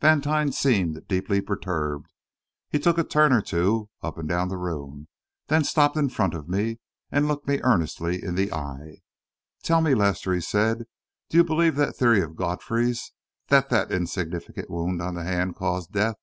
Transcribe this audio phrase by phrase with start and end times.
[0.00, 2.10] Vantine seemed deeply perturbed.
[2.70, 5.08] He took a turn or two up and down the room,
[5.48, 6.78] then stopped in front of me
[7.12, 9.02] and looked me earnestly in the eye.
[9.62, 10.84] "Tell me, Lester," he said,
[11.28, 13.12] "do you believe that theory of Godfrey's
[13.48, 16.16] that that insignificant wound on the hand caused death?"